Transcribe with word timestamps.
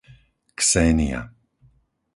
Xénia 0.69 1.21